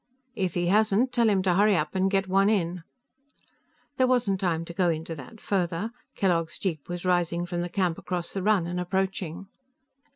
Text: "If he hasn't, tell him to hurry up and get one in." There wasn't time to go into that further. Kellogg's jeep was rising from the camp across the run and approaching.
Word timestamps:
"If 0.33 0.55
he 0.55 0.65
hasn't, 0.65 1.13
tell 1.13 1.29
him 1.29 1.43
to 1.43 1.53
hurry 1.53 1.75
up 1.77 1.93
and 1.93 2.09
get 2.09 2.27
one 2.27 2.49
in." 2.49 2.81
There 3.97 4.07
wasn't 4.07 4.39
time 4.39 4.65
to 4.65 4.73
go 4.73 4.89
into 4.89 5.13
that 5.13 5.39
further. 5.39 5.91
Kellogg's 6.15 6.57
jeep 6.57 6.89
was 6.89 7.05
rising 7.05 7.45
from 7.45 7.61
the 7.61 7.69
camp 7.69 7.99
across 7.99 8.33
the 8.33 8.41
run 8.41 8.65
and 8.65 8.79
approaching. 8.79 9.45